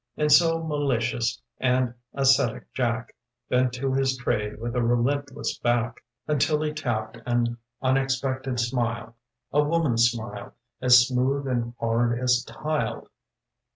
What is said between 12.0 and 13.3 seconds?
as tile.